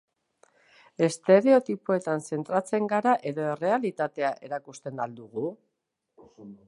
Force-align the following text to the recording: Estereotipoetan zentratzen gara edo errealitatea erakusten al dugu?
Estereotipoetan 1.07 2.25
zentratzen 2.29 2.89
gara 2.95 3.13
edo 3.33 3.45
errealitatea 3.51 4.33
erakusten 4.49 5.05
al 5.07 5.15
dugu? 5.21 5.45